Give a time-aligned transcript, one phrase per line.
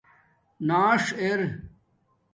[0.67, 1.41] نݳݽ ار